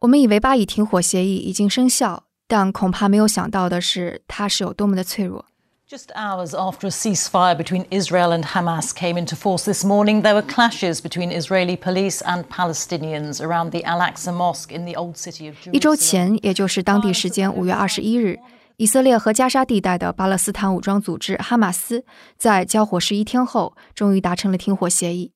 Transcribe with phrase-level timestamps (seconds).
[0.00, 5.46] 我们以为巴以停火协议已经生效，但恐怕没有想到的是，它是有多么的脆弱。
[5.88, 10.42] Just hours after a ceasefire between Israel and Hamas came into force this morning, there were
[10.42, 15.48] clashes between Israeli police and Palestinians around the Al Aqsa Mosque in the old city
[15.48, 15.72] of Jerusalem.
[15.72, 18.40] 一周前，也就是当地时间五月二十一日，
[18.76, 22.04] 以色列和加沙地带的巴勒斯坦武装组织哈马斯
[22.36, 25.32] 在交火十一天后，终于达成了停火协议。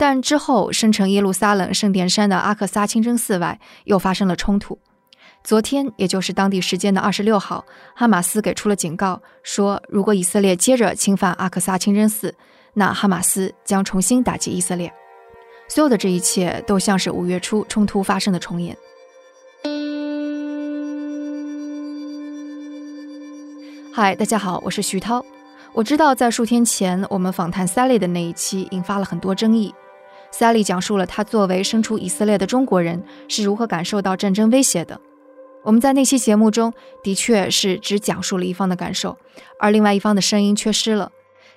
[0.00, 4.78] 但之后，生成耶路撒冷圣殿山的阿克萨清真寺外又发生了冲突。
[5.44, 7.62] 昨天，也就是当地时间的二十六号，
[7.94, 12.34] 哈马斯给出了警告，说如果以色列接着侵犯阿克萨清真寺，
[12.72, 14.90] 那哈马斯将重新打击以色列。
[15.68, 18.74] 所有的这一切都像是五月初冲突发生的重演。
[23.92, 25.22] 嗨，大家好，我是徐涛。
[25.74, 29.74] 我知道在数天前我们访谈 Sally 的那一期引发了很多争议。
[30.32, 35.00] Sally 讲述了她作为身处以色列的中国人是如何感受到战争威胁的。
[35.62, 39.18] 我们在那期节目中的确是只讲述了一方的感受，
[39.58, 41.12] 而另外一方的声音缺失了。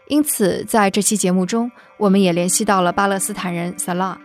[0.07, 4.17] 因此，在这期节目中，我们也联系到了巴勒斯坦人 Salah。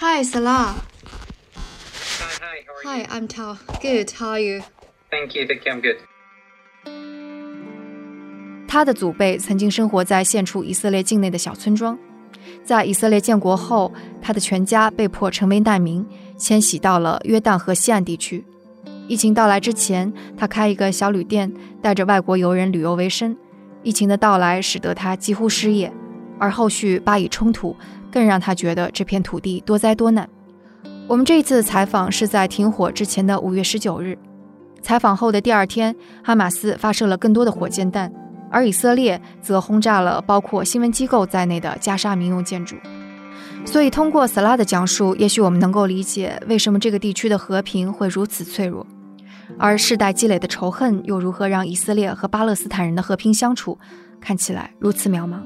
[0.00, 0.74] Hi Salah。
[2.18, 3.58] Hi, hi, how are Hi, I'm Tao.
[3.82, 4.12] Good.
[4.12, 4.58] How are you?
[4.58, 4.62] you?
[5.10, 5.98] Thank you, thank you, I'm good.
[8.68, 11.98] 他的祖辈曾经生活在现处以色列境内的小村庄。
[12.62, 18.44] 在以色列建国后，他的全家被迫成为难民，迁徙到了约旦河西岸地区。
[19.08, 23.34] 疫情到来之前，他开一个小旅店，带着外国游人旅游为生。
[23.82, 25.90] 疫情的到来使得他几乎失业，
[26.38, 27.74] 而后续巴以冲突
[28.12, 30.28] 更让他觉得这片土地多灾多难。
[31.06, 34.18] 我们这一次的采访是在停火之前的五月十九日。
[34.82, 38.12] 采访后的第二天，哈马斯发射了更多的火箭弹。
[38.50, 42.76] 而以色列则轰炸了包括新闻机构在内的加沙民用建筑，
[43.64, 48.86] 所以通过萨拉的讲述，也许我们能够理解为什么这个地区的和平会如此脆弱，
[49.58, 53.78] 而世代积累的仇恨又如何让以色列和巴勒斯坦人的和平相处
[54.20, 55.40] 看起来如此渺茫。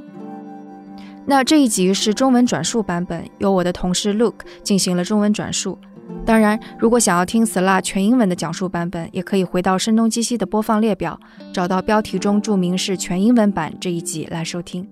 [1.24, 5.78] 那这一集是中文转述版本，由我的同事 Luke 进行了中文转述。
[6.24, 11.18] 当然，如果想要听 Sla 全英文的讲述版本，也可以回到声东击西的播放列表，
[11.52, 14.88] 找到标题中注明是全英文版这一集来收听。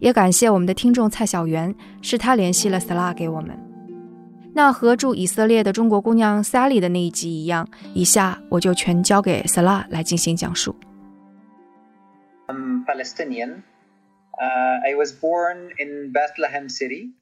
[0.00, 1.72] 也感谢我们的听众蔡小媛，
[2.02, 3.56] 是他联系了 Sla 给我们。
[4.52, 10.74] 那和驻以色列的中国姑娘 Sally 的那一集一样，以下我就全交给 Sla 来进行讲述。
[12.48, 13.62] I'm Palestinian.
[14.38, 17.12] Uh, I was born in Bethlehem City,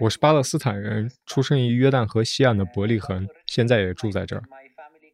[0.00, 4.42] 我是巴勒斯坦人，出生于约旦河西岸的伯利恒，现在也住在这儿。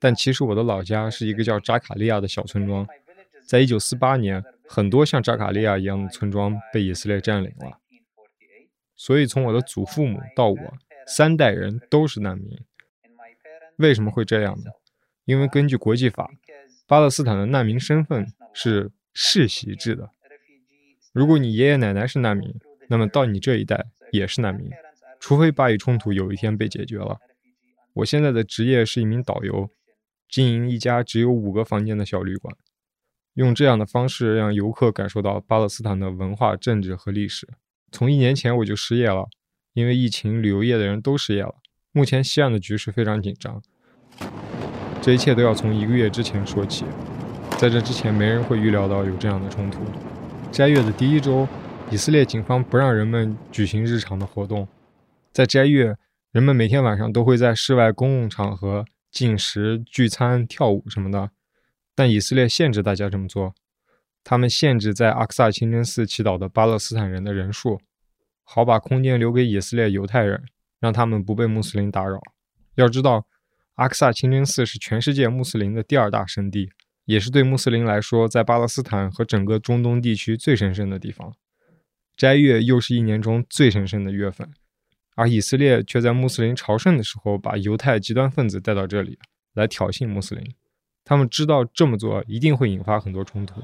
[0.01, 2.87] 但其实我的老家是一个叫扎卡利亚的小村庄。
[3.47, 7.79] 在一九四八年，很多像扎卡利亚一样的村庄被以色列占领了，
[8.97, 10.75] 所以从我的祖父母到我，
[11.07, 12.59] 三代人都是难民。
[13.77, 14.71] 为什么会这样呢？
[15.25, 16.31] 因为根据国际法，
[16.87, 20.11] 巴勒斯坦的难民身份是世袭制的。
[21.13, 22.55] 如果你爷爷奶奶是难民，
[22.89, 24.71] 那么到你这一代也是难民，
[25.19, 27.19] 除非巴以冲突有一天被解决了。
[27.95, 29.69] 我现在的职业是一名导游，
[30.29, 32.55] 经营一家只有五个房间的小旅馆，
[33.35, 37.49] 用这样的方式让游客感受到巴勒斯坦的文化、政治和历史。
[37.91, 39.29] 从一年前我就失业了，
[39.73, 41.55] 因为疫情，旅游业的人都失业了。
[41.93, 43.63] 目前西岸的局势非常紧张，
[45.01, 46.85] 这一切都要从一个月之前说起。
[47.59, 49.81] 在这之前，没人会预料到有这样的冲突。
[50.51, 51.47] 斋月的第一周，
[51.93, 54.67] 以色列警方不让人们举行日常的活动。
[55.31, 55.99] 在斋月，
[56.31, 61.31] 人们每天晚上都会在室外公共场合进食、聚餐、跳舞什么的，
[61.95, 63.53] 但以色列限制大家这么做。
[64.25, 67.83] 他们限制在阿克萨清真寺祈祷的巴勒斯坦人的人数，
[68.43, 70.43] 好把空间留给以色列犹太人，
[70.81, 72.19] 让他们不被穆斯林打扰。
[72.77, 73.27] 要知道，
[73.75, 76.71] 阿克萨清真寺是全世界穆斯林的第二大圣地。
[77.05, 81.35] 也是对穆斯林来说，在巴勒斯坦和整个中东地区最神圣的地方。
[82.17, 84.49] 斋月又是一年中最神圣的月份，
[85.17, 89.19] 而以色列却在穆斯林朝圣的时候，把犹太极端分子带到这里
[89.55, 90.55] 来挑衅穆斯林。
[91.05, 93.61] 他们知道这么做一定会引发很多冲突。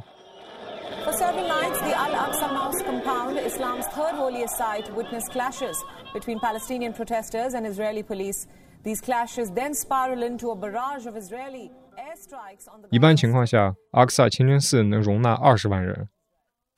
[1.04, 5.76] For several nights, the Al Aqsa Mosque compound, Islam's third holiest site, witnessed clashes
[6.12, 8.46] between Palestinian protesters and Israeli police.
[8.82, 16.08] These clashes then spiral into a barrage of Israeli airstrikes on the 一般情况下，阿克萨清真寺能容纳二十万人，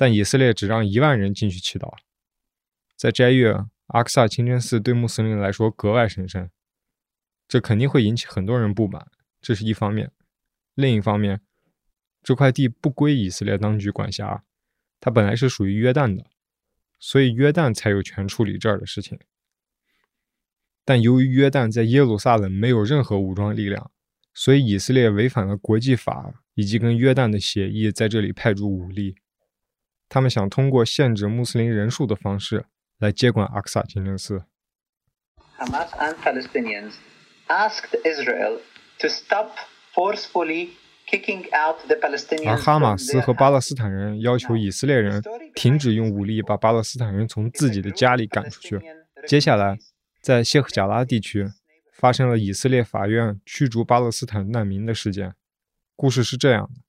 [0.00, 1.92] 但以色列只让一万人进去祈祷。
[2.96, 6.48] 在斋月，阿克萨清真寺对穆斯林来说格外神圣，
[7.46, 9.06] 这肯定会引起很多人不满，
[9.42, 10.10] 这是一方面。
[10.74, 11.42] 另一方面，
[12.22, 14.42] 这块地不归以色列当局管辖，
[15.00, 16.24] 它本来是属于约旦的，
[16.98, 19.18] 所以约旦才有权处理这儿的事情。
[20.82, 23.90] 但由于约旦在耶路撒冷没有任何武装力量，
[24.32, 29.16] 所以以色列违反了国际法以及跟约旦的协议，在这里派驻武力。
[30.10, 32.66] 他们想通过限制穆斯林人数的方式
[32.98, 34.42] 来接管阿克萨清真寺。
[35.56, 36.94] Hamas and Palestinians
[37.46, 38.58] asked Israel
[38.98, 39.52] to stop
[39.94, 40.70] forcefully
[41.06, 42.50] kicking out the Palestinians.
[42.50, 45.22] 而哈马斯和巴勒斯坦人要求以色列人
[45.54, 48.80] 停止用武力把巴勒斯坦人从自己的家里赶出去。
[49.28, 49.78] 接下来，
[50.20, 51.48] 在谢赫贾拉地区
[51.92, 55.36] 发生了以色列法院驱逐巴勒斯坦难民的事件。
[55.94, 56.80] 故事是这样的：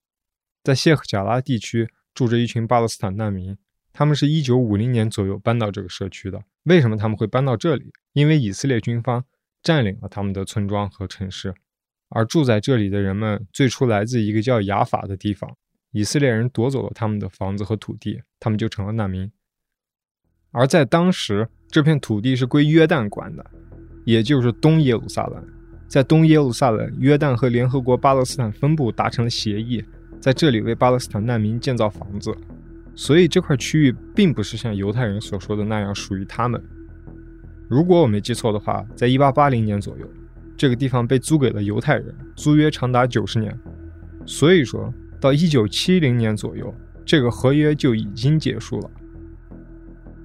[0.63, 1.91] 在谢赫贾拉地区。
[2.13, 3.57] 住着一群巴勒斯坦难民，
[3.93, 6.41] 他们是一九五零年左右搬到这个社区的。
[6.63, 7.91] 为什么他们会搬到这里？
[8.13, 9.23] 因为以色列军方
[9.63, 11.53] 占领了他们的村庄和城市，
[12.09, 15.55] 而住在这里的人们最初来自一个叫雅法的地方。
[15.91, 19.31] 以色列人夺走了他们的房子和土地，他们就成了难民。
[20.51, 23.45] 而在当时，这片土地是归约旦管的，
[24.05, 25.45] 也就是东耶路撒冷。
[25.87, 29.83] 在东耶路撒冷，约旦和联合国巴勒斯坦分部达成了协议。
[30.21, 32.31] 在这里为巴勒斯坦难民建造房子，
[32.93, 36.61] 所以这块区域并不是像犹太人所说的那样属于他们。
[37.67, 40.07] 如果我没记错的话，在1880年左右，
[40.55, 43.59] 这个地方被租给了犹太人，租约长达90年。
[44.27, 46.71] 所以说到1970年左右，
[47.03, 48.91] 这个合约就已经结束了。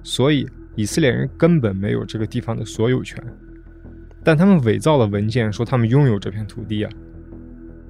[0.03, 3.19] 所以以色列人根本没有这个地方的所有权，
[4.23, 6.91] 但他们伪造了文件说他们拥有这片土地啊。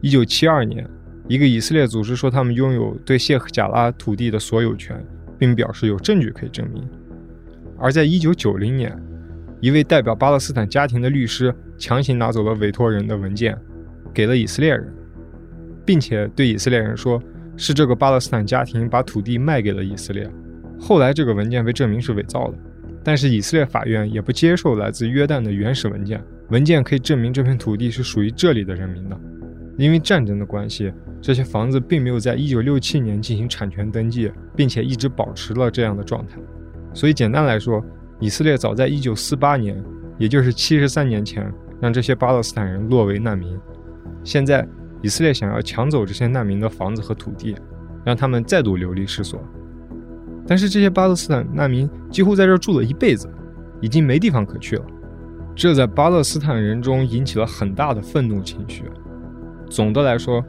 [0.02, 0.90] 1972年。
[1.28, 5.04] 一个以色列组织说，他们拥有对谢赫贾拉土地的所有权，
[5.38, 6.88] 并表示有证据可以证明。
[7.78, 8.98] 而在1990年，
[9.60, 13.58] 一位代表巴勒斯坦家庭的律师强行拿走了委托人的文件，
[14.14, 14.88] 给了以色列人，
[15.86, 17.22] 并且对以色列人说，
[17.58, 20.30] 是这个巴勒斯坦家庭把土地卖给了以色列。
[20.80, 22.58] 后来，这个文件被证明是伪造的，
[23.04, 29.20] 但是以色列法院也不接受来自约旦的原始文件，文件可以证明这片土地是属于这里的人民的。
[29.78, 30.92] 因为战争的关系，
[31.22, 36.38] 这些房子并没有在1967年进行产权登记，并且一直保持了这样的状态。
[36.94, 37.84] 所以简单来说，
[38.20, 39.84] 以色列早在1948年，
[40.18, 43.58] 也就是73年前，让这些巴勒斯坦人落为难民。
[44.24, 44.68] 现在，
[45.02, 47.56] 以色列想要抢走这些难民的房子和土地，
[48.04, 49.40] 让他们再度流离失所。
[50.48, 53.30] 但是这些巴勒斯坦难民几乎在这住了一辈子，
[53.82, 54.86] 已经没地方可去了。
[55.56, 58.84] 这在巴勒斯坦人中引起了很大的愤怒情绪。
[59.70, 60.44] 总的来说，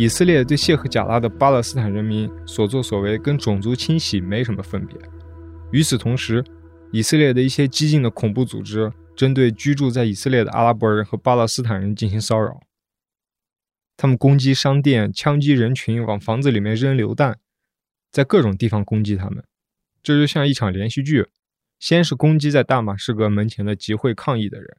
[0.00, 4.96] 以色列对谢赫贾拉的巴勒斯坦人民所作所为跟种族清洗没什么分别。
[5.72, 6.44] 与此同时，
[6.92, 12.60] 以色列的一些激进的恐怖组织针对居住在以色列的阿拉伯人和巴勒斯坦人进行骚扰。
[13.96, 17.40] 他们攻击商店，枪击人群，往房子里面扔榴弹，
[18.12, 19.42] 在各种地方攻击他们。
[20.00, 21.26] 这就像一场连续剧：
[21.80, 24.76] 先是攻击在大马士革门前的集会抗议的人，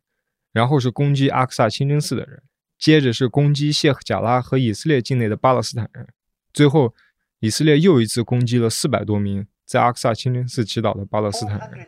[0.54, 2.42] 然后是攻击阿克萨清真寺的人。
[2.80, 6.08] 接着是攻击谢赫贾拉和以色列境内的巴勒斯坦人，
[6.54, 6.96] 最后，
[7.42, 11.86] 以色列又一次攻击了四百多名在阿克萨清真寺祈祷的巴勒斯坦人。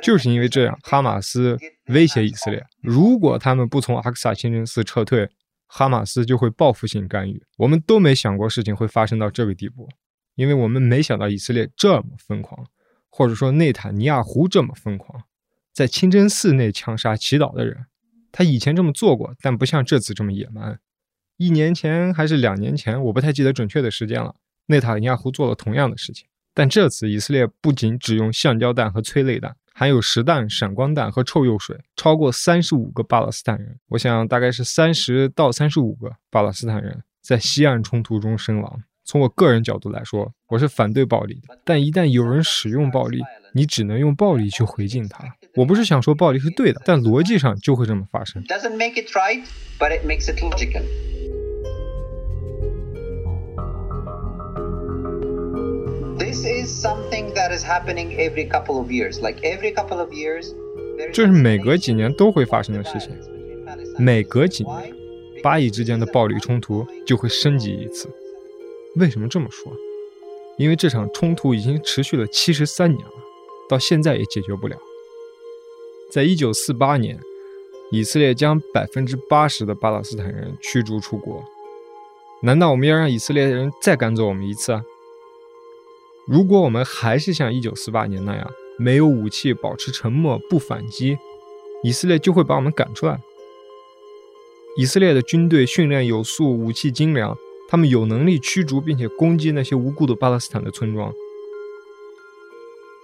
[0.00, 5.28] 就是因为这样，哈马斯威胁以色列，如果他们不从阿克萨清真寺撤退，
[5.66, 7.42] 哈马斯就会报复性干预。
[7.56, 9.88] 我们都没想过事情会发生到这个地步。
[10.38, 12.64] 因为我们没想到以色列这么疯狂，
[13.10, 15.24] 或者说内塔尼亚胡这么疯狂，
[15.72, 17.86] 在清真寺内枪杀祈祷的人。
[18.30, 20.78] 他以前这么做过，但不像这次这么野蛮。
[21.38, 24.36] 一年前还是两年前，我不太记得准确的时间了。
[24.66, 38.82] 内塔尼亚胡做了同样的事情，但这次以色列不仅只用橡胶弹和催泪弹，还有实弹、闪光弹和臭鼬水，超过三十五个巴勒斯坦人，我想大概是三十到三十五个巴勒斯坦人在西岸冲突中身亡。
[39.10, 41.58] 从我个人角度来说，我是反对暴力的。
[41.64, 43.22] 但一旦有人使用暴力，
[43.54, 45.24] 你只能用暴力去回敬他。
[45.56, 48.44] 我不是想说暴力是对的，但逻辑上就会这么发生。
[48.44, 49.42] Doesn't make it right,
[49.78, 50.82] but it makes it logical.
[56.18, 59.22] This is something that is happening every couple of years.
[59.22, 60.52] Like every couple of years,
[61.14, 63.16] 这是每隔几年都会发生的事情。
[63.98, 64.92] 每隔几年，
[65.42, 68.06] 巴以之间的暴力冲突就会升级一次。
[68.98, 69.72] 为什么这么说？
[70.56, 73.12] 因为这场冲突已经持续了七十三年了，
[73.68, 74.76] 到现在也解决不了。
[76.10, 77.20] 在一九四八年，
[77.90, 81.44] 以色列将百分之八十的巴勒斯坦人驱逐出国。
[82.42, 84.80] 难道我们要让以色列人再赶走我们一次？
[86.26, 91.18] 如果我们还是像一九四八年那样没有武器、保持沉默、不反击，
[91.82, 93.20] 以色列就会把我们赶出来。
[94.76, 97.36] 以色列的军队训练有素，武器精良，
[97.68, 101.12] 他们有能力驱逐并且攻击那些无辜的巴勒斯坦的村庄。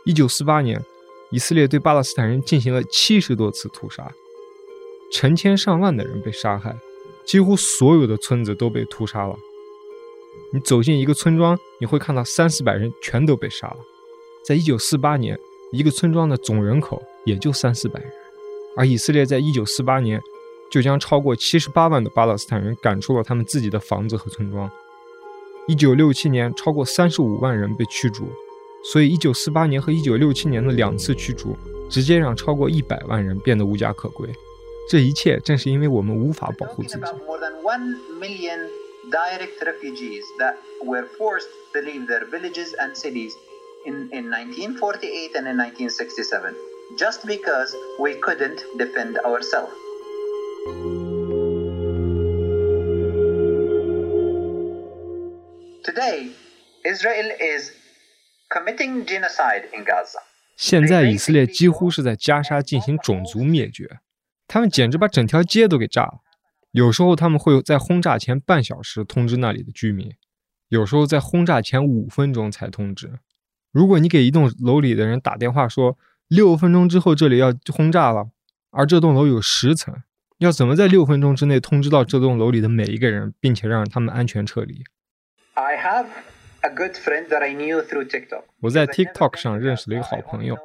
[0.06, 0.83] 一九四八年，
[1.30, 4.11] 以色列对巴勒斯坦人进行了七十多次屠杀，
[5.12, 6.76] 成千上万的人被杀害，
[7.26, 9.37] 几乎所有的村子都被屠杀了。
[10.52, 13.76] 你走进一个村庄，你会看到三四百人全都被杀了。
[14.47, 15.38] 在一九四八年，
[15.73, 18.11] 一个村庄的总人口也就三四百人，
[18.76, 20.21] 而以色列在一九四八年
[20.71, 24.71] 就将超过七十八万的巴勒斯坦人赶出了他们自己的房子和村庄。
[25.66, 28.28] 一九六七年，超过三十五万人被驱逐，
[28.85, 31.56] 所以一九四八年和一九六七年的两次驱逐，
[31.88, 34.28] 直接让超过一百万人变得无家可归。
[34.90, 37.04] 这一切正是因为我们无法保护自己。
[39.12, 43.35] direct refugees that were forced to leave their villages and cities
[43.85, 46.54] in, in 1948 and in 1967
[46.97, 49.75] just because we couldn't defend ourselves.
[55.94, 56.32] Today,
[56.82, 57.70] Israel is
[58.50, 60.18] committing genocide in Gaza.
[60.56, 64.00] 现在以色列几乎是在加沙进行种族灭绝，
[64.48, 66.14] 他们简直把整条街都给炸了。
[66.72, 70.12] 有时候他们会在轰炸前半小时通知那里的居民，
[70.68, 73.20] 有时候在轰炸前五分钟才通知。
[73.70, 75.96] 如果你给一栋楼里的人打电话说
[76.26, 78.30] 六分钟之后这里要轰炸了，
[78.70, 79.94] 而这栋楼有十层，
[80.38, 84.82] 要怎么在六分钟之内通知到这栋楼里的每一个人，并且让他们安全撤离
[85.54, 86.06] ？I have
[86.61, 88.44] a good friend that I knew through TikTok。
[88.61, 90.56] 我在 TikTok 上认识了一个好朋友，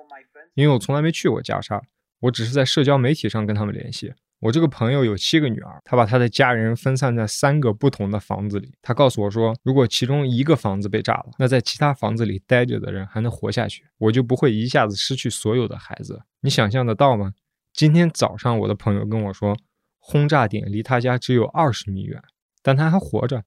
[0.55, 1.81] 因为我从来没去过加沙，
[2.22, 4.13] 我只是在社交媒体上跟他们联系。
[4.39, 8.74] 我这个朋友有七个女儿，他把他的家人分散在三个不同的房子里。
[8.81, 16.22] 他告诉我说，如果其中一个房子被炸了，那在其他房子里待着的人还能活下去，我就不会一下子失去所有的孩子。
[16.39, 17.34] 你想象得到吗？
[17.74, 19.58] 今天早上我的朋友跟我说，
[20.00, 22.24] 轰炸点离他家只有二十米远，
[22.63, 23.43] 但他还活着。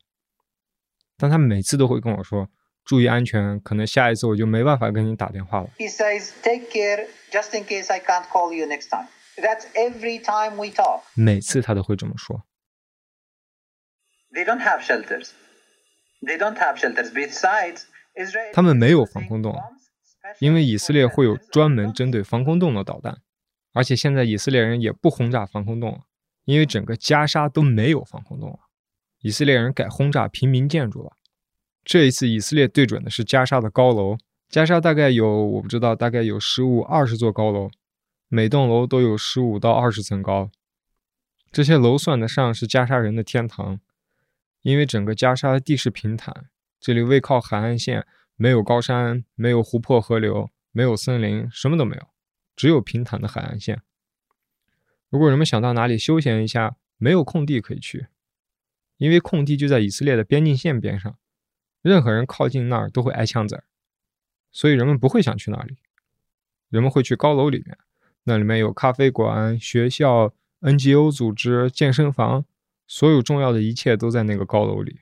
[1.23, 2.49] 但他每次都会跟我说，
[2.85, 5.71] 注意安全，可能下一次我就没办法跟你打电话了。
[5.79, 10.57] He says, "Take care, just in case I can't call you next time." That's every time
[10.57, 11.03] we talk.
[11.15, 12.45] 每次他都会这么说。
[14.33, 15.29] They don't have shelters.
[16.23, 17.13] They don't have shelters.
[17.13, 17.83] Besides,
[18.17, 18.53] Israel.
[18.53, 19.57] 他们没有防空洞，
[20.41, 23.19] 因为以色列会有专门针对防空洞的导弹，
[23.73, 26.01] 而且现在以色列人也不轰炸防空洞了，
[26.47, 28.59] 因为整个加沙都没有防空洞了。
[29.23, 31.17] 以色列人改轰炸平民建筑了。
[31.83, 37.71] 这一次以色列对准的是加沙的高楼，加沙大概有我不知道，大概有十五二十座高楼。
[38.29, 40.51] 每栋楼都有十五到二十层高，
[41.51, 43.79] 这些楼算得上是加沙人的天堂，
[44.63, 46.47] 因为整个加沙的地势平坦，
[46.81, 52.09] 这里背靠海岸线，没有高山，没有湖泊河流，没有森林，什么都没有，
[52.57, 53.83] 只有平坦的海岸线。
[55.11, 58.07] 如果人们想到哪里休闲一下，没有空地可以去，
[59.03, 61.19] 因为空地就在以色列的边境线边上，
[61.83, 63.65] 任何人靠近那儿都会挨枪子儿，
[64.53, 65.79] 所以人们不会想去那里，
[66.71, 67.77] 人们会去高楼里面。
[68.23, 72.45] 那里面有咖啡馆、学校、NGO 组织、健身房，
[72.87, 75.01] 所有重要的一切都在那个高楼里。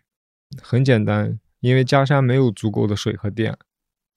[0.62, 3.58] 很简单，因为加沙没有足够的水和电，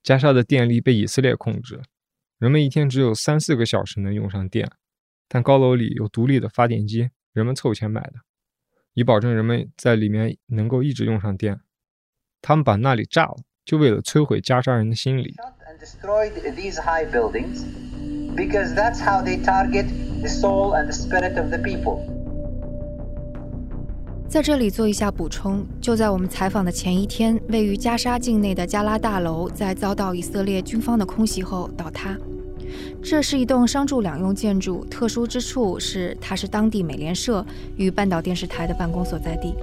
[0.01, 1.81] 加沙的电力被以色列控制，
[2.37, 4.71] 人们一天只有三四个小时能用上电。
[5.27, 8.21] 但高楼里有独立的发电机，人们凑钱买的，
[8.93, 11.59] 以保证人们在里面能够一直用上电。
[12.41, 15.35] 他们把那里炸了，就为了摧毁加沙人的心理。
[18.35, 19.85] because that's how they target
[20.21, 21.99] the soul and the spirit of the people.
[24.27, 32.17] 在这里做一下补充，就在我们采访的前一天，位于加沙境内的加拉大楼在遭到以色列军方的空袭后倒塌。
[33.03, 39.53] 这是一栋商住两用建筑，特殊之处是它是当地美联社与半岛电视台的办公所在地。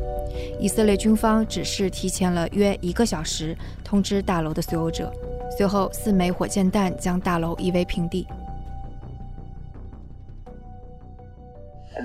[0.61, 5.13] 以色列军方只是提前了约一个小时通知大楼的所有者，
[5.57, 8.27] 随后四枚火箭弹将大楼夷为平地。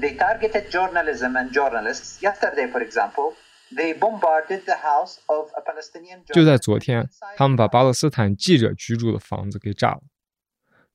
[0.01, 2.19] They targeted journalism and journalists.
[2.19, 3.33] Yesterday, for example,
[3.74, 6.24] they bombarded the house of a Palestinian.
[6.33, 7.07] 就在昨天，
[7.38, 10.01] 他们把巴勒斯坦记者居住的房子给炸了。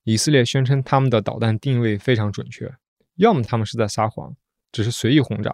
[0.05, 2.75] 以色列宣称他们的导弹定位非常准确，
[3.17, 4.35] 要么他们是在撒谎，
[4.73, 5.51] 只是随意轰炸；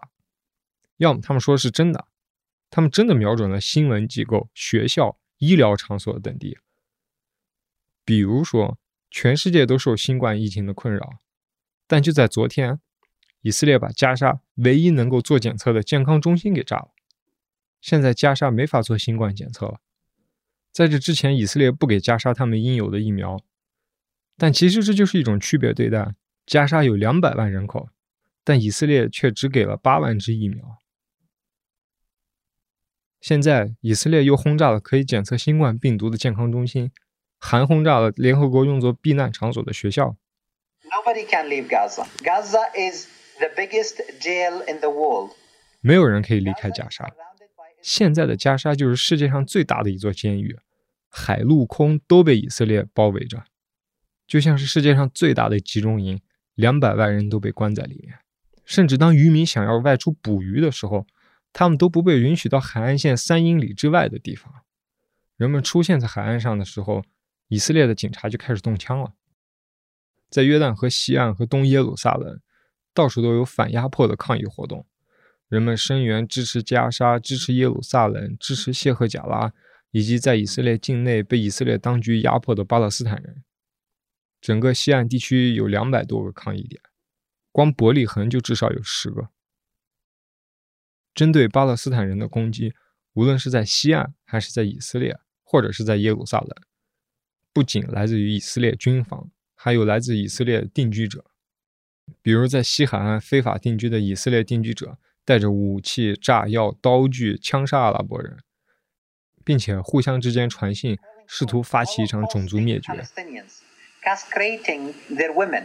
[0.99, 2.07] 要么他们说是真的，
[2.71, 6.59] 他们真的瞄准了新闻机构、学校、医疗场所等地。
[8.05, 8.79] 比如说，
[9.11, 11.19] 全世界都受新冠疫情的困扰，
[11.87, 12.81] 但就在昨天。
[13.43, 16.89] 以色列把加沙唯一能够做检测的健康中心给炸了，
[17.81, 19.81] 现在加沙没法做新冠检测了。
[20.73, 23.41] 在这之前，以色列不给加沙他们应有的疫苗，
[24.37, 26.15] 但其实这就是一种区别对待。
[26.45, 27.89] 加沙有两百万人口，
[28.45, 30.79] 但以色列却只给了八万支疫苗。
[33.21, 36.93] 现在，以色列又轰炸了可以检测新冠病毒的健康中心，
[37.41, 40.17] 还轰炸了联合国用作避难场所的学校。
[40.85, 42.07] Nobody can leave Gaza.
[42.19, 45.33] Gaza is the biggest jail in the world.
[45.81, 47.11] 没有人可以离开加沙。
[47.83, 50.57] 现在的加沙就是世界上最大的一座监狱，
[51.09, 53.43] 海陆空都被以色列包围着，
[54.27, 56.21] 就像是世界上最大的集中营，
[56.55, 58.19] 两百万人都被关在里面。
[58.65, 61.07] 甚至当渔民想要外出捕鱼的时候，
[61.53, 64.53] 他们都不被允许到海岸线三英里之外的地方。
[65.37, 67.05] 人们出现在海岸上的时候，
[67.49, 69.13] 以色列的警察就开始动枪了。
[70.29, 72.41] 在约旦河西岸和东耶路撒冷，
[72.93, 74.85] 到处都有反压迫的抗议活动。
[75.49, 79.53] 人们声援支持加沙、支持耶路撒冷、支持谢赫贾拉，
[79.93, 83.45] 以及在以色列境内被以色列当局压迫的巴勒斯坦人。
[84.47, 86.81] 整个西岸地区有两百多个抗议点，
[87.51, 89.31] 光伯利恒就至少有十个。
[91.13, 92.73] 针对巴勒斯坦人的攻击，
[93.15, 96.51] 无论是在西岸，还是在以色列，或者是在耶路撒冷，
[97.53, 101.25] 不仅来自于以色列军方，还有来自以色列定居者，
[102.23, 104.97] 比如在西海岸非法定居的以色列定居者。
[105.25, 108.39] 带着武器、炸药、刀具枪杀阿拉伯人，
[109.45, 112.93] 并且互相之间传信，试图发起一场种族灭绝。
[114.07, 115.65] Castrating their women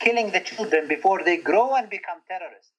[0.00, 2.74] killing the children before they grow and become terrorists.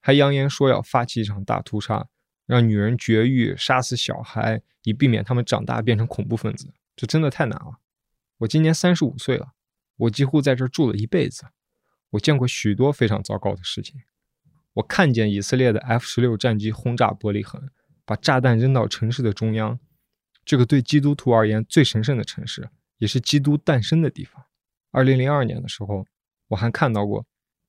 [0.00, 2.08] 还扬言说要发起一场大屠杀
[2.46, 7.78] 让女人绝育杀死小孩以避免他们长大变成恐怖分子这真的太难了。
[8.38, 9.52] 我今年三十五岁了
[9.96, 11.46] 我几乎在这住了一辈子
[12.10, 14.00] 我见过许多非常糟糕的事情。
[14.74, 17.68] 我看见以色列的 f 十六战机轰炸伯利恒
[18.04, 19.78] 把炸弹扔到城市的中央
[20.44, 24.44] 这个对基督徒而言最神圣的城市也是基督诞生的地方。
[24.90, 26.06] 二零零二年的时候，
[26.48, 27.24] 我还看到过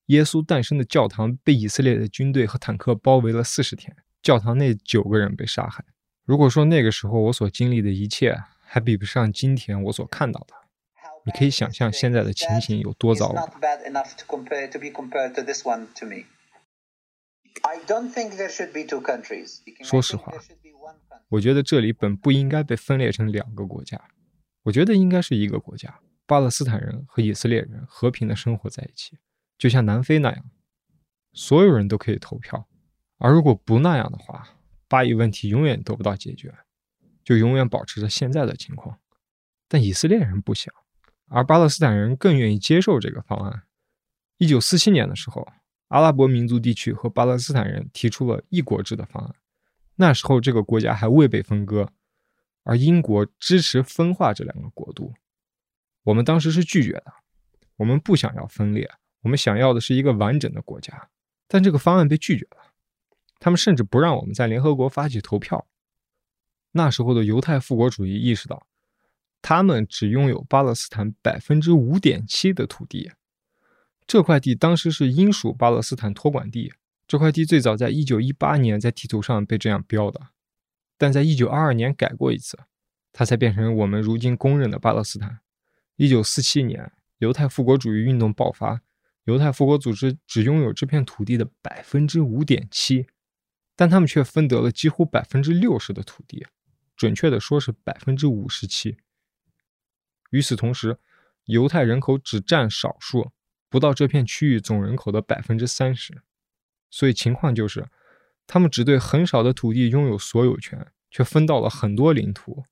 [0.08, 5.84] 耶稣诞生的教堂被以色列的军队和坦克包围了四十天，教堂内九个人被杀害。
[6.26, 10.54] 如果说那个时候我所经历的一切还比不上今天我所看到的，
[11.26, 13.50] 你可以想象现在的情形有多糟了。
[19.84, 20.32] 说实话，
[21.30, 24.02] 我觉得这里本不应该被分裂成两个国家，
[24.64, 29.18] 我觉得应该是一个国家，巴勒斯坦人和以色列人和平的生活在一起，
[29.58, 30.46] 就像南非那样，
[31.34, 32.68] 所有人都可以投票。
[33.18, 36.54] 而如果不那样的话，巴以问题永远得不到解决，
[37.24, 39.00] 就永远保持着现在的情况。
[39.68, 40.74] 但以色列人不想，
[41.28, 43.64] 而巴勒斯坦人更愿意接受这个方案。
[44.38, 45.48] 一九四七年的时候。
[45.90, 49.34] 阿拉伯民族地区和巴勒斯坦人提出了一国制的方案，
[49.96, 51.92] 那时候这个国家还未被分割，
[52.64, 55.14] 而英国支持分化这两个国度。
[56.04, 57.14] 我们当时是拒绝的，
[57.78, 58.90] 我们不想要分裂，
[59.22, 61.10] 我们想要的是一个完整的国家。
[61.48, 62.74] 但这个方案被拒绝了，
[63.40, 65.68] 他们甚至不让我们在联合国发起投票。
[66.72, 68.68] 那时候的犹太复国主义意识到，
[69.42, 73.12] 他们只拥有巴勒斯坦百分之五点七的土地。
[74.06, 76.74] 这块地当时是英属巴勒斯坦托管地。
[77.08, 80.28] 这块地最早在1918年在地图上被这样标的，
[81.00, 82.60] 但在1922年改过一次，
[83.12, 85.40] 它才变成我们如今公认的巴勒斯坦。
[85.98, 88.82] 1947年，犹太复国主义运动爆发，
[89.24, 93.08] 犹太复国组织只拥有这片土地的百分之五点七，
[93.76, 96.46] 但他们却分得了几乎百分之六十的土地，
[96.96, 98.98] 准确的说是百分之五十七。
[100.30, 101.00] 与此同时，
[101.46, 103.32] 犹太人口只占少数。
[103.72, 106.24] 不到这片区域总人口的百分之三十，
[106.90, 107.88] 所以情况就是，
[108.52, 112.66] 他们只对很少的土地拥有所有权，却分到了很多领土。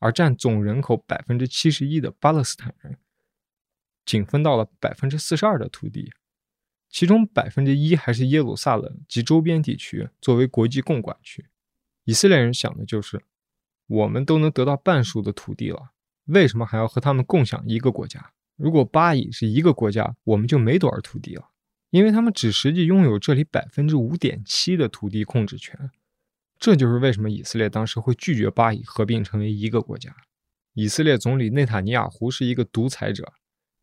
[0.00, 2.98] 而占总人口百分之七十一的巴勒斯坦人，
[4.04, 6.10] 仅分到了百分之四十二的土地，
[6.88, 11.46] 其中百分之一还是耶路撒冷及周边地区作为国际共管区。
[12.02, 13.22] 以色列人想的就是，
[13.86, 15.92] 我们都能得到半数的土地了，
[16.24, 18.32] 为什么还要和他们共享一个国家？
[18.56, 21.49] 如果巴以是一个国家，我们就没多少土地了，
[21.90, 25.90] 因为他们只实际拥有这里百分之五点七的土地控制权。
[26.58, 30.14] 这就是为什么以色列当时会拒绝巴以合并成为一个国家。
[30.74, 33.32] 以色列总理内塔尼亚胡是一个独裁者，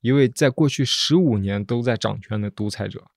[0.01, 3.07] 一位在过去十五年都在掌权的独裁者。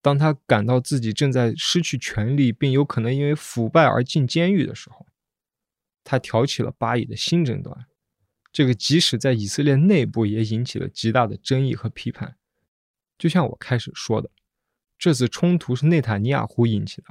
[0.00, 5.06] 当他感到自己正在失去权力，并有可能因为腐败而进监狱的时候，
[6.04, 7.86] 他挑起了巴以的新争端。
[8.52, 12.36] 这个即使在以色列内部也引起了极大的争议和批判。
[13.24, 14.28] 就像我开始说的，
[14.98, 17.06] 这次冲突是内塔尼亚胡引起的。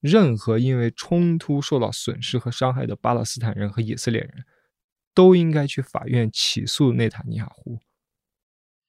[0.00, 4.44] 任何因为冲突受到损失和伤害的巴勒斯坦人和以色列人，
[5.14, 7.78] 都应该去法院起诉内塔尼亚胡。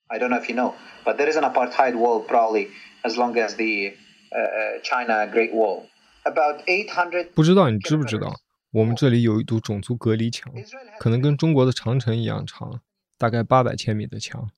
[0.08, 0.74] I don't know if you know,
[1.06, 2.70] but there is an apartheid wall probably
[3.04, 3.96] as long as the
[4.32, 5.86] uh, China Great Wall.
[6.24, 7.34] About 800.
[7.36, 8.34] 不知道你知不知道，
[8.72, 10.52] 我们这里有一堵种族隔离墙，
[11.00, 12.82] 可能跟中国的长城一样长，
[13.20, 14.50] 大概八百千米的墙。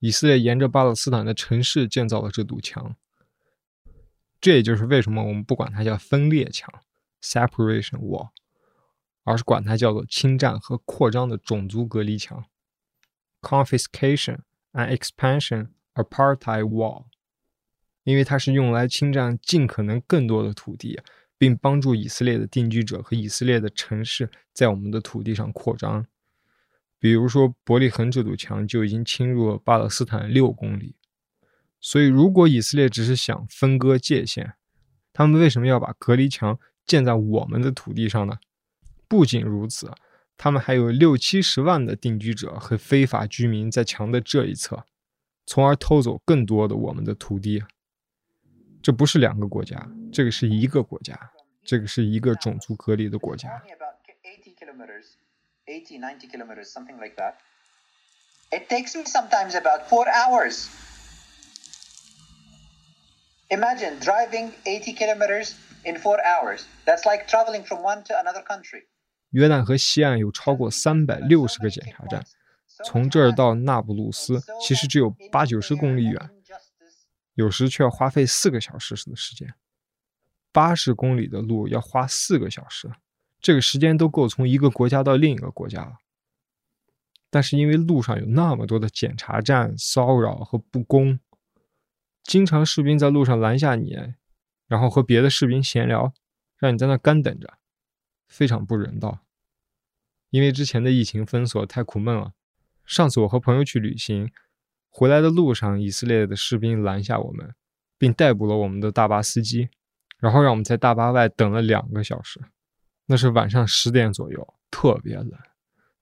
[0.00, 2.96] 以色列沿着巴勒斯坦的城市建造了这堵墙，
[4.40, 6.72] 这也就是为什么我们不管它叫分裂墙
[7.20, 8.28] （separation wall），
[9.24, 12.44] 而是管它叫做侵占和扩张的种族隔离墙
[13.40, 14.38] （confiscation
[14.72, 17.06] and expansion apartheid wall），
[18.04, 21.00] 因为它是用来侵占尽可能更多的土地，
[21.36, 26.06] 并帮助以色列的定居者和以色列的城市在我们的土地上扩张。
[26.98, 30.96] 比如说，伯利恒这堵墙就已经侵入了巴勒斯坦六公里。
[31.80, 34.54] 所以，如果以色列只是想分割界限，
[35.12, 38.38] 他们为什么要把隔离墙建在我们的土地上呢？
[39.06, 39.92] 不仅如此，
[40.36, 44.84] 他们还有六七十万的定居者和非法居民在墙的这一侧，
[45.46, 47.62] 从而偷走更多的我们的土地。
[48.82, 51.18] 这不是两个国家，这个是一个国家，
[51.64, 53.62] 这个是一个种族隔离的国家。
[55.68, 57.34] 80, 90 kilometers, something like that.
[58.50, 60.68] It takes me sometimes about four hours.
[63.50, 65.54] Imagine driving 80 kilometers
[65.84, 66.64] in four hours.
[66.86, 68.88] That's like traveling from one to another country.
[69.30, 72.24] 约旦河西岸有超过三百六十个检查站，
[72.86, 76.30] 从这儿到那不鲁斯其实只有八九十公里远，
[77.34, 79.54] 有时却要花费四个小时的时间。
[80.50, 82.90] 八十公里的路要花四个小时。
[83.40, 85.98] 这个时间都够从一个国家到另一个国家了，
[87.30, 91.20] 但是因为路上有那么多的检查站、骚扰和不公，
[92.24, 93.96] 经常士兵在路上拦下你，
[94.66, 96.12] 然后和别的士兵闲聊，
[96.56, 97.58] 让你在那干等着，
[98.26, 99.20] 非常不人道。
[100.30, 102.32] 因为之前的疫情封锁太苦闷了，
[102.84, 104.30] 上次我和朋友去旅行，
[104.88, 107.54] 回来的路上，以色列的士兵拦下我们，
[107.96, 109.70] 并逮捕了我们的大巴司机，
[110.18, 112.40] 然后让我们在大巴外等了两个小时。
[113.10, 115.32] 那是晚上十点左右，特别冷，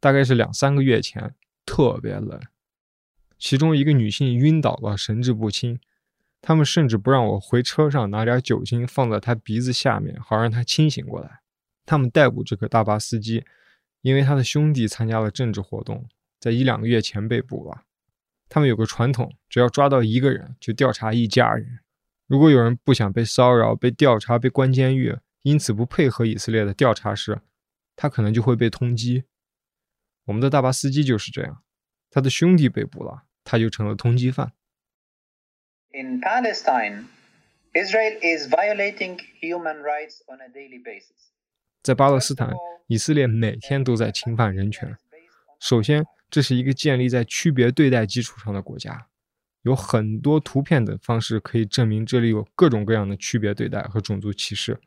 [0.00, 2.40] 大概是两三个月前，特别冷。
[3.38, 5.78] 其中一个女性晕倒了，神志不清。
[6.42, 11.40] 他们甚至不让我回车上拿点酒精放在她鼻子下面，好让她清醒过来。
[11.84, 13.44] 他们逮捕这个大巴司机，
[14.02, 16.08] 因为他的兄弟参加了政治活动，
[16.40, 17.82] 在一两个月前被捕了。
[18.48, 21.78] 他们有个传统，只要抓到一个人，就调查一家人。
[22.26, 25.16] 如果有人不想被骚扰、被调查、被关监狱，
[25.46, 27.40] 因此不配合以色列的调查时，
[27.94, 29.22] 他可能就会被通缉。
[30.24, 31.62] 我们的大巴司机就是这样，
[32.10, 34.54] 他的兄弟被捕了，他就成了通缉犯。
[35.92, 37.04] In Palestine,
[37.72, 41.30] Israel is violating human rights on a daily basis.
[41.80, 42.52] 在巴勒斯坦，
[42.88, 44.98] 以色列每天都在侵犯人权。
[45.60, 49.06] 首先，这是一个建立在区别对待基础上的国家，
[49.62, 54.80] 有很多图片等方式可以证明这里有各种各样的区别对待和种族歧视。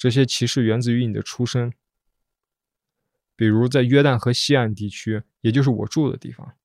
[0.00, 1.74] 这些歧视源自于你的出身，
[3.36, 6.56] 比如在约旦河西岸地区，也就是我住的地方，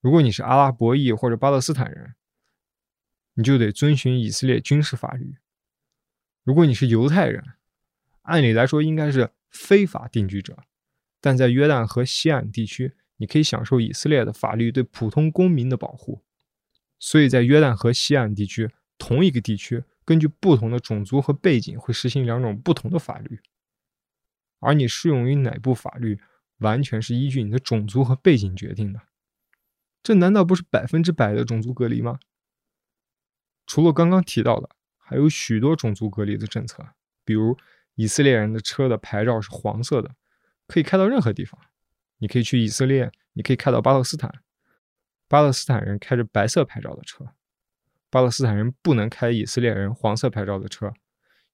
[0.00, 2.14] 如果你是阿拉伯裔或者巴勒斯坦人，
[3.34, 5.34] 你就得遵循以色列军事法律；
[6.44, 7.42] 如果你是犹太人，
[8.22, 10.62] 按理来说应该是非法定居者，
[11.20, 16.22] 但在约旦河西岸地区，你可以享受以色列的法律对普通公民的保护。
[17.00, 19.82] 所以在约旦河西岸地区，同一个地区。
[20.10, 23.38] 根据不同的种族和背景，会实行两种不同的法律，
[24.58, 26.20] 而你适用于哪部法律，
[26.58, 29.00] 完全是依据你的种族和背景决定的。
[30.02, 32.18] 这难道不是百分之百的种族隔离吗？
[33.68, 36.84] 除了刚刚提到的，还有许多种族隔离的政策，
[37.24, 37.56] 比如
[37.94, 40.16] 以色列人的车的牌照是黄色的，
[40.66, 41.56] 可以开到任何地方。
[42.18, 44.42] 你可以去以色列，你可以开到巴勒斯坦，
[45.28, 47.32] 巴勒斯坦人开着白色牌照的车。
[48.10, 50.92] 巴勒斯坦人不能开以色列人黄色牌照的车，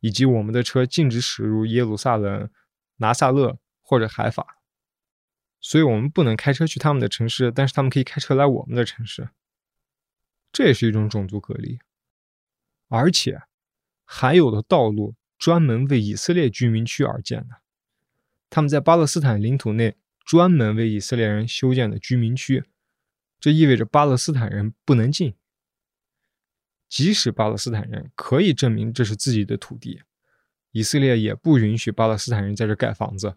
[0.01, 2.51] 以及我们的车禁止驶入耶路撒冷、
[2.97, 4.59] 拿撒勒或者海法，
[5.61, 9.29] 所以我们不能开车去他们的城市，但是他们可以开车来我们的城市。
[10.51, 11.79] 这也是一种种族隔离，
[12.89, 13.43] 而且
[14.07, 17.57] 还有的道路专门为以色列居民区而建的，
[18.49, 22.65] 他们在巴勒斯坦领土内专门为以色列人修建的居民区，
[23.39, 25.35] 这意味着巴勒斯坦人不能进。
[26.89, 30.03] 即使巴勒斯坦人可以证明这是自己的土地，
[30.71, 33.37] 以色列也不允许巴勒斯坦人在这盖房子，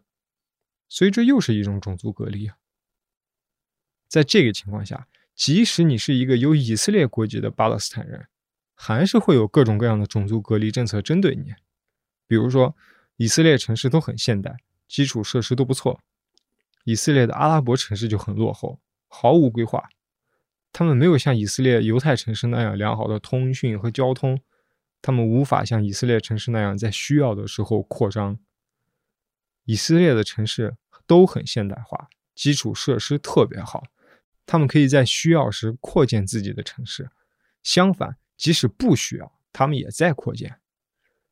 [0.87, 2.51] 所以这又是一种种族隔离。
[4.07, 8.27] 在这个情况下，即使你是一个有以色列国籍的巴勒斯坦人，
[8.75, 11.53] 还是会有各种各样的种族隔离政策针对你。
[12.27, 12.75] 比如说，
[13.17, 14.57] 以色列城市都很现代，
[14.87, 15.99] 基础设施都不错；
[16.83, 19.89] 以色列的阿拉伯城市就很落后，毫无规划。
[20.71, 24.39] 他们没有像以色列犹太城市那样良好的通讯和交通，
[25.01, 28.37] 他们无法像以色列城市那样在需要的时候扩张。
[29.65, 33.83] 以色列的城市都很现代化，基础设施特别好，
[34.45, 37.09] 他们可以在需要时扩建自己的城市。
[37.61, 40.59] 相反，即使不需要，他们也在扩建，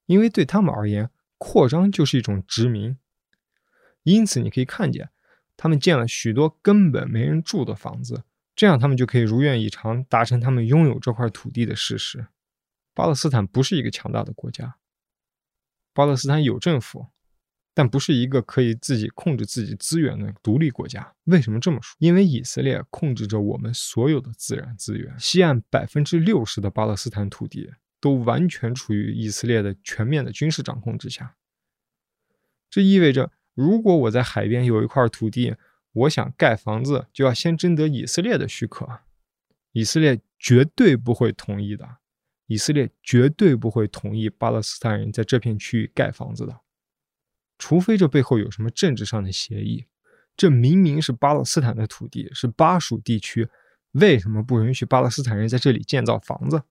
[0.05, 2.97] 因为对他们而言，扩张就是一种殖民。
[4.03, 5.09] 因此，你可以看见，
[5.55, 8.23] 他们建了许多根本没人住的房子，
[8.57, 12.27] 这样他们就可以如愿以偿达成他们拥有这块土地的事实。
[12.93, 14.75] 巴勒斯坦不是一个强大的国家，
[15.93, 17.07] 巴勒斯坦有政府。
[17.73, 21.13] 但不是一个可以自己控制自己资源的独立国家。
[21.25, 21.95] 为什么这么说？
[21.99, 25.15] 因为以色列控制着我们所有的自然资源。
[25.19, 31.35] 西岸百分之六十的巴勒斯坦土地都完全处于以色列的全面的军事掌控之下。
[32.67, 35.55] 这意味着，如果我在海边有一块土地，
[35.97, 38.87] 我想盖房子，就要先征得以色列的许可。
[39.71, 41.97] 以色列绝对不会同意的。
[42.45, 46.61] 以色列绝对不会同意巴勒斯坦人在这片区域盖房子的。
[47.57, 49.85] 除非这背后有什么政治上的协议，
[50.35, 53.49] 这明明是巴勒斯坦的土地，是巴属地区，
[53.93, 56.63] 为什么不允许巴勒斯坦人在这里建造房子，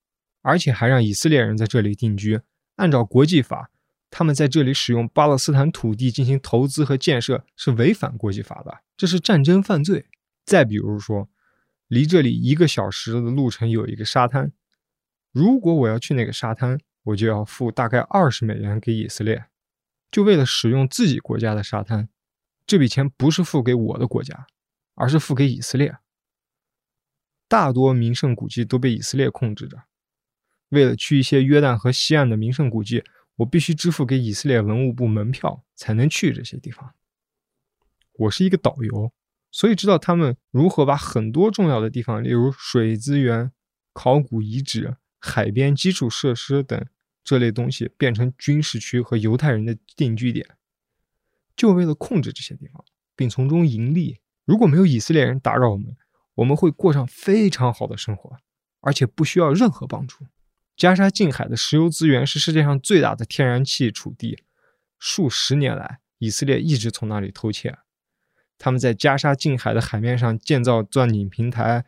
[0.43, 2.41] 而且还让以色列人在这里定居？
[2.77, 3.71] 按照国际法，
[4.11, 10.07] 他们在这里使用巴勒斯坦土地进行投资和建设是违反国际法的，这是战争犯罪。
[10.45, 11.29] 再比如说，
[11.88, 14.53] 离这里一个小时的路程有一个沙滩，
[15.33, 19.47] 如果我要去那个沙滩，我就要付大概二十美元给以色列。
[20.11, 22.09] 就为了使用自己国家的沙滩，
[22.66, 24.47] 这笔钱不是付给我的国家，
[24.95, 25.97] 而是付给以色列。
[27.49, 29.83] 大多名胜古迹都被以色列控制着。
[30.71, 33.05] 为了去一些约旦河西岸的名胜古迹，
[33.37, 36.94] 我必须支付给以色列文物部门票才能去这些地方。
[38.12, 39.12] 我是一个导游，
[39.51, 43.53] 所以知道他们如何把很多重要的地方，例如水资源、
[43.92, 46.87] 考古遗址、海边基础设施等。
[47.29, 50.46] 这类东西变成军事区和犹太人的定居点，
[51.57, 52.85] 就为了控制这些地方，
[53.16, 54.20] 并从中盈利。
[54.44, 55.96] 如果没有以色列人打扰我们，
[56.37, 58.38] 我们会过上非常好的生活，
[58.79, 60.25] 而且不需要任何帮助。
[60.77, 64.45] 加沙近海的石油资源是世界上最大的天然气储地，
[64.99, 67.79] 数十年来，以色列一直从那里偷窃。
[68.59, 71.87] 他们在加沙近海的海面上建造钻井平台，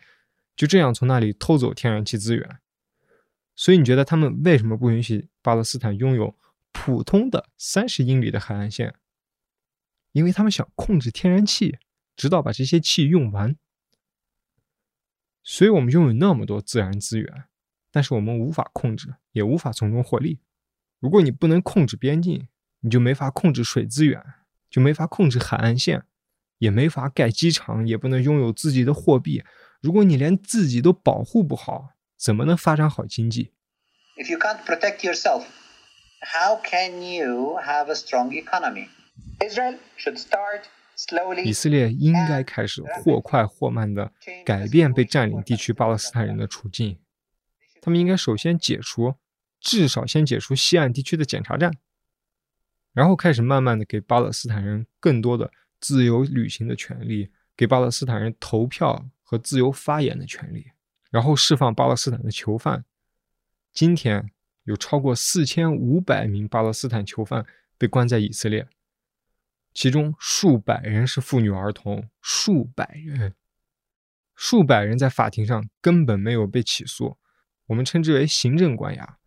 [0.57, 2.61] 就这样从那里偷走天然气资源。
[3.55, 6.35] 所以你觉得他们为什么不允许巴勒斯坦拥有
[6.72, 8.94] 普通的三十英里的海岸线？
[10.12, 11.77] 因为他们想控制天然气，
[12.16, 13.55] 直到把这些气用完。
[15.42, 17.44] 所以我们拥有那么多自然资源，
[17.90, 20.40] 但是我们无法控制，也无法从中获利。
[21.01, 22.48] 如果你不能控制边境，
[22.81, 24.22] 你就没法控制水资源，
[24.70, 26.03] 就没法控制海岸线，
[26.59, 29.42] 也没法盖机场，也不能拥有自己的货币。
[29.81, 33.53] 如果你连自己都保护不好，怎么能发展好经济
[34.16, 35.44] ？If you can't protect yourself,
[36.20, 38.88] how can you have a strong economy?
[39.38, 40.62] Israel should start
[40.96, 41.44] slowly.
[41.44, 44.12] 以色列应该开始或快或慢地
[44.44, 46.98] 改变被占领地区巴勒斯坦人的处境。
[47.88, 49.14] 他们应该首先解除，
[49.61, 51.72] 至少先解除西岸地区的检查站，
[52.92, 60.66] 然后开始慢慢的给巴勒斯坦人更多的自由旅行的权利，给巴勒斯坦人投票和自由发言的权利。
[61.09, 62.85] 然后释放巴勒斯坦的囚犯。
[63.72, 64.31] 今天
[64.64, 67.46] 有超过四千五百名巴勒斯坦囚犯
[67.79, 68.68] 被关在以色列，
[69.72, 73.35] 其中数百人是妇女儿童，数百人，
[74.35, 77.16] 数百人在法庭上根本没有被起诉。
[77.68, 79.18] 我们称之为行政关押，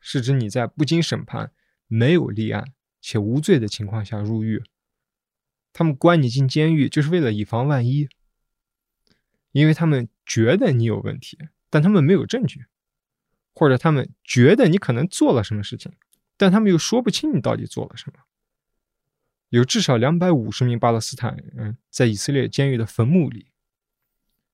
[0.00, 1.52] 是指你在不经审判、
[1.86, 4.62] 没有立案且无罪的情况下入狱。
[5.72, 8.08] 他们关你进监狱，就是为了以防万一。
[9.52, 11.38] 因为他们觉得你有问题，
[11.70, 12.66] 但他们没有证据，
[13.54, 15.92] 或者他们觉得你可能做了什么事情，
[16.36, 18.18] 但他们又说不清你到底做了什么。
[19.50, 23.52] 有至少两百五十名巴勒斯坦人在以色列监狱的坟墓里，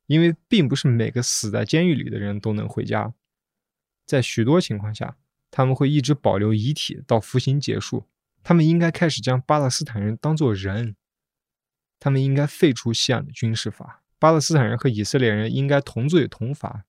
[0.07, 3.15] 因为并不是每个死在监狱里的人都能回家，
[4.11, 5.17] 在许多情况下，
[5.53, 8.09] 他们会一直保留遗体到服刑结束。
[8.43, 10.97] 他们应该开始将巴勒斯坦人当作人，
[12.01, 14.03] 他们应该废除西岸的军事法。
[14.19, 16.87] 巴勒斯坦人和以色列人应该同罪同罚。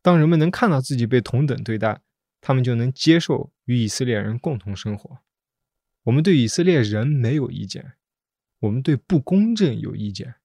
[0.00, 2.00] 当人们能看到自己被同等对待，
[2.40, 5.18] 他们就能接受与以色列人共同生活。
[6.04, 7.92] 我们对以色列人没有意见，
[8.60, 10.36] 我们对不公正有意见。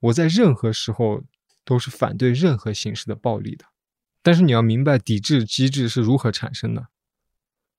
[0.00, 1.24] 我在任何时候
[1.64, 3.64] 都是反对任何形式的暴力的。
[4.22, 6.88] 但是你要明白，抵制机制是如何产生的。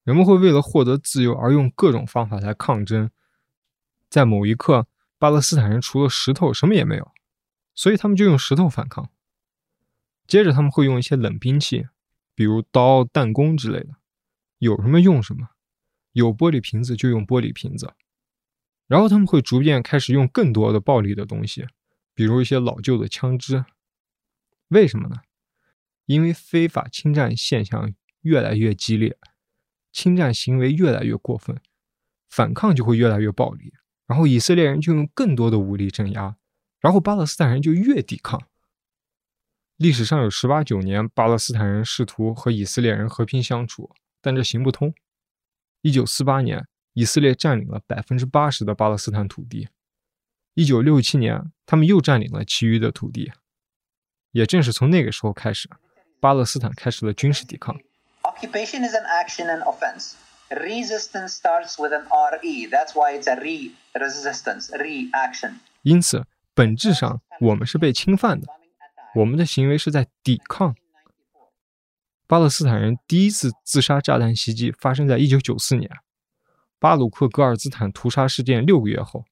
[0.04, 3.12] 人们会为了获得自由而用各种方法来抗争。
[4.10, 7.12] 在某一刻，巴勒斯坦人除了石头什么也没有。
[7.74, 9.10] 所以他们就用石头反抗。
[10.28, 11.88] 接着他们会用一些冷兵器，
[12.36, 13.96] 比如刀、弹弓之类的，
[14.58, 15.50] 有什么用什么，
[16.12, 17.94] 有玻璃瓶子就用玻璃瓶子。
[18.88, 21.66] 然后他们会逐渐开始用更多的暴力的东西，
[22.14, 23.64] 比如一些老旧的枪支。
[24.68, 25.22] 为什么呢？
[26.12, 29.17] 因为非法侵占现象越来越激烈，
[29.93, 31.58] 侵占行为越来越过分，
[32.30, 33.74] 反抗就会越来越暴力。
[34.08, 36.36] 然后以色列人就用更多的武力镇压，
[36.82, 38.41] 然后巴勒斯坦人就越抵抗。
[39.78, 44.93] 历史上有十八九年，巴勒斯坦人试图和以色列人和平相处，但这行不通。
[45.82, 49.69] 一九四八年，以色列占领了百分之八十的巴勒斯坦土地。
[50.56, 53.32] 一九六七年，他们又占领了其余的土地。
[54.32, 55.69] 也正是从那个时候开始，
[56.22, 57.76] 巴勒斯坦开始了军事抵抗。
[58.22, 60.14] Occupation is an action and offense.
[60.50, 62.06] Resistance starts with an
[62.42, 62.70] re.
[62.70, 65.56] That's why it's a re resistance reaction.
[65.82, 68.48] 因此，本质上我们是被侵犯的，
[69.16, 70.76] 我们的行为是在抵抗。
[72.28, 75.90] 巴勒斯坦人第一次自杀炸弹袭击发生在一九九四年，
[76.80, 79.26] 巴鲁克格尔兹坦屠杀事件六个月后，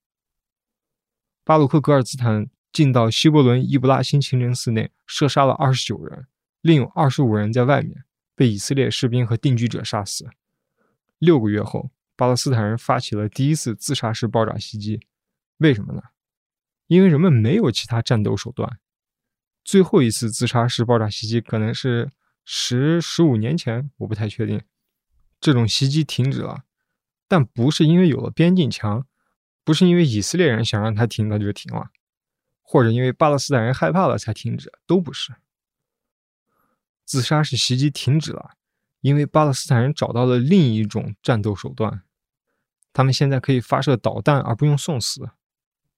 [1.44, 2.50] 巴鲁克格尔兹坦。
[2.72, 6.28] 进到希伯伦伊布拉辛清真寺内，射杀了二十九人，
[6.62, 8.04] 另有二十五人在外面
[8.36, 10.30] 被以色列士兵和定居者杀死。
[11.18, 15.00] 六个月后，巴勒斯坦人发起了第一次自杀式爆炸袭击。
[15.58, 16.02] 为什么呢？
[16.88, 18.80] 因为人们没有其他战斗手段。
[19.64, 22.10] 最后一次自杀式爆炸袭击可能是
[22.44, 24.62] 十十五年前，我不太确定。
[25.40, 26.64] 这种袭击停止了，
[27.28, 29.06] 但不是因为有了边境墙，
[29.64, 31.92] 不是因为以色列人想让它停，它就停了。
[32.62, 35.34] 或者因为巴勒斯坦人害怕了才停止，都不是。
[37.10, 38.52] 自杀式袭击停止了，
[39.02, 42.04] 因为巴勒斯坦人找到了另一种战斗手段，
[42.94, 45.32] 他们现在可以发射导弹而不用送死。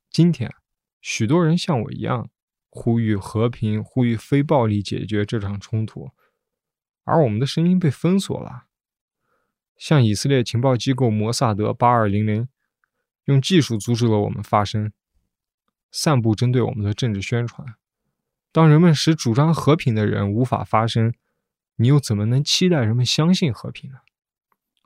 [0.09, 0.55] 今天，
[1.01, 2.29] 许多人像我一样，
[2.69, 6.11] 呼吁和平，呼吁非暴力解决这场冲突，
[7.03, 8.67] 而我们的声音被封锁了。
[9.75, 12.47] 像以色列情报机构摩萨德八二零零，
[13.25, 14.93] 用技术阻止了我们发声。
[15.91, 17.75] 散布针对我们的政治宣传。
[18.51, 21.13] 当人们使主张和平的人无法发声，
[21.77, 23.99] 你又怎么能期待人们相信和平呢？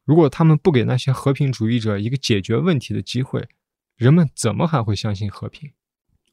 [0.04, 3.50] 如果他们不给那些和平主义者一个解决问题的机会，
[3.96, 5.72] 人们怎么还会相信和平？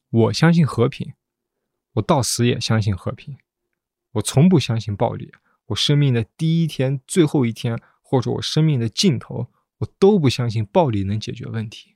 [0.09, 1.13] 我相信和平，
[1.93, 3.37] 我到死也相信和平。
[4.11, 5.33] 我从不相信暴力。
[5.67, 11.93] 我生命的第一天、最后一天，或者我生命的尽头，我都不相信暴力能解决问题，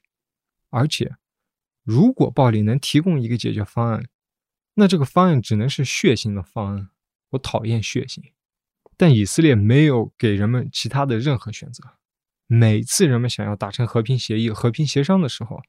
[0.70, 1.18] 而且。
[1.84, 4.04] 如果暴力能提供一个解决方案，
[4.80, 6.90] 那这个方案只能是血腥的方案。
[7.32, 8.32] 我讨厌血腥，
[8.96, 11.84] 但以色列没有给人们其他的任何选择。
[12.46, 15.60] 每次人们想要达成和平协议、和平协商的时候，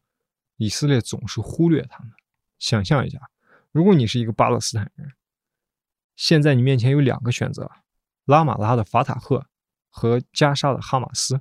[0.58, 2.12] 以色列总是忽略他们。
[2.58, 3.18] 想象一下，
[3.72, 5.12] 如果你是一个巴勒斯坦人，
[6.14, 7.70] 现在你面前有两个选择：
[8.26, 9.46] 拉马拉的法塔赫
[9.88, 11.40] 和加沙的哈马斯。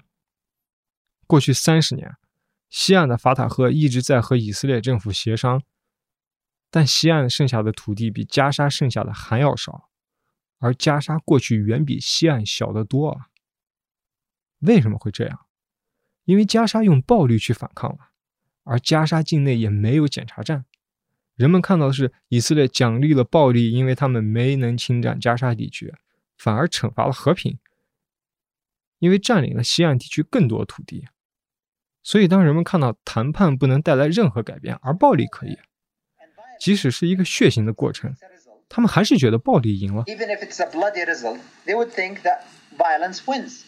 [1.27, 2.15] 过去三十年。
[2.69, 5.63] 西岸的法塔赫一直在和以色列政府协商，
[6.69, 9.89] 但西岸剩下的土地比加沙剩下的还要少，
[10.59, 13.27] 而加沙过去远比西岸小得多啊！
[14.59, 15.45] 为什么会这样？
[16.25, 18.09] 因为加沙用暴力去反抗了，
[18.63, 20.65] 而加沙境内也没有检查站。
[21.35, 25.93] 人们看到的是以色列奖励了暴力，因为他们没能侵占加沙地区，
[26.37, 27.59] 反而惩罚了和平，
[28.99, 31.07] 因为占领了西岸地区更多土地。
[32.03, 35.57] 所以，当人们看到谈判不能带来任何改变，而暴力可以，
[36.59, 38.15] 即使是一个血腥的过程，
[38.69, 40.03] 他们还是觉得暴力赢了。
[40.03, 42.41] Even if it's a bloody result, they would think that
[42.77, 43.61] violence wins.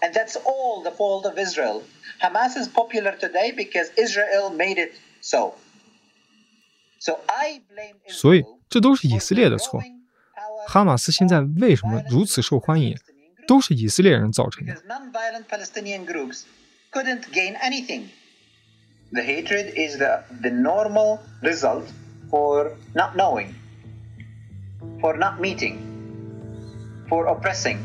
[0.00, 1.82] And that's all the fault of Israel.
[2.20, 5.54] Hamas is popular today because Israel made it so.
[6.98, 9.82] So I blame 所以，这都是以色列的错。
[10.66, 12.96] 哈马斯现在为什么如此受欢迎，
[13.46, 14.74] 都是以色列人造成的。
[14.82, 16.42] Non-violent Palestinian groups
[16.92, 18.04] couldn't gain anything.
[19.14, 21.84] The hatred is the, the normal result
[22.30, 23.54] for not knowing,
[25.02, 25.76] for not meeting,
[27.10, 27.76] for oppressing.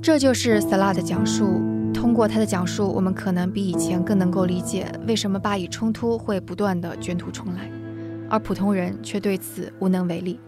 [0.00, 1.60] 这就是萨拉的讲述。
[1.92, 7.70] 通过他的讲述，我们可能比以前更能够理解为什么巴以冲突会不断的卷土重来。
[8.30, 10.40] 而普通人却对此无能为力。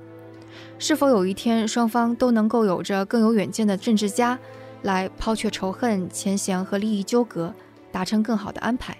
[0.79, 4.39] 是否有一天，双方都能够有着更有远见的政治家，
[4.83, 7.55] 来抛却仇恨、前嫌和利益纠葛，
[7.91, 8.97] 达成更好的安排？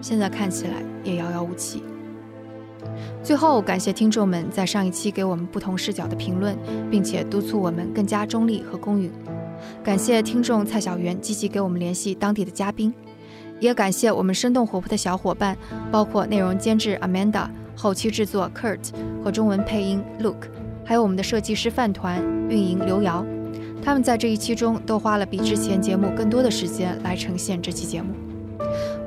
[0.00, 1.82] 现在看起来也遥遥无期。
[3.22, 6.56] 最后，感谢听众们在上一期给我们不同视角的评论，
[6.90, 9.10] 并且督促我们更加中立和公允。
[9.82, 12.92] 感谢听众蔡小媛积极给我们联系当地的嘉宾，
[13.60, 15.56] 也感谢我们生动活泼的小伙伴，
[15.90, 18.90] 包括内容监制 Amanda、后期制作 Kurt
[19.24, 20.48] 和中文配音 Luke，
[20.84, 23.24] 还有我们的设计师饭团、运营刘瑶。
[23.82, 28.14] 他们在这一期中都花了比之前节目更多的时间来呈现这期节目。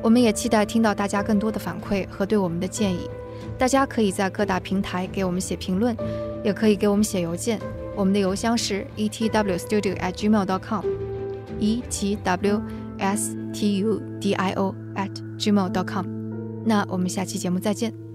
[0.03, 3.09] 我们也期待听到大家更多的反馈和对我们的建议。
[3.57, 5.97] 大家可以在各大平台给我们写评论，
[6.43, 7.59] 也可以给我们写邮件。
[7.95, 12.61] 我们的邮箱是 etwstudio@gmail.com，e t w
[12.99, 15.09] s t u d i o at
[15.39, 16.05] gmail.com。
[16.63, 18.06] 那我们下期节目再见。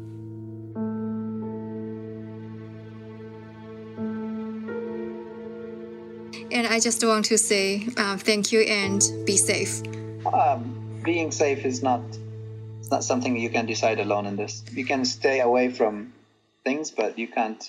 [6.63, 9.83] And I just want to say uh, thank you and be safe.
[10.25, 12.03] Um, being safe is not
[12.79, 14.63] it's not something you can decide alone in this.
[14.71, 16.13] You can stay away from
[16.63, 17.69] things, but you can't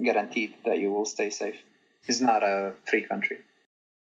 [0.00, 1.56] guarantee that you will stay safe.
[2.06, 3.38] It's not a free country.